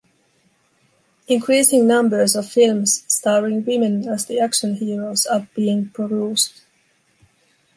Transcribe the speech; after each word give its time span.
Increasing 1.27 1.85
numbers 1.85 2.35
of 2.35 2.49
films 2.49 3.03
starring 3.07 3.63
women 3.65 4.07
as 4.07 4.25
the 4.25 4.39
action 4.39 4.77
heroes 4.77 5.27
are 5.27 5.47
being 5.53 5.89
produced. 5.91 6.63